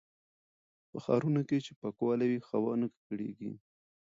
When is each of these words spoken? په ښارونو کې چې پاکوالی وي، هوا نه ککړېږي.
په 0.89 0.97
ښارونو 1.03 1.41
کې 1.49 1.57
چې 1.65 1.71
پاکوالی 1.81 2.27
وي، 2.29 2.39
هوا 2.49 2.73
نه 2.81 2.87
ککړېږي. 2.93 3.51